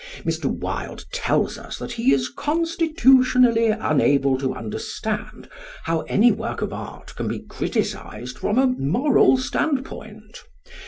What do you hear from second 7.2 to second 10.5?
be criticised from a moral standpoint.